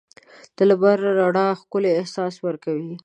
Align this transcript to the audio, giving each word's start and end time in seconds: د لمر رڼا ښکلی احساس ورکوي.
د 0.55 0.57
لمر 0.69 0.99
رڼا 1.19 1.47
ښکلی 1.61 1.91
احساس 1.95 2.35
ورکوي. 2.45 2.93